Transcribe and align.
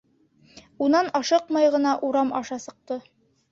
Унан 0.85 1.11
ашыҡмай 1.19 1.71
ғына 1.77 1.93
урам 2.09 2.35
аша 2.43 2.61
сыҡты. 2.67 3.01